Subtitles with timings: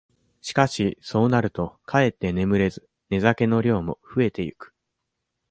[0.41, 4.73] しかし、そうなるとかえって眠れず寝酒の量もふえてゆく。